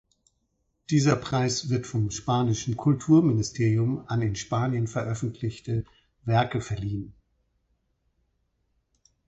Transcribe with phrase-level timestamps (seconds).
[0.89, 5.85] Dieser Preis wird vom spanischen Kulturministerium an in Spanien veröffentlichte
[6.25, 7.13] Werke verliehen.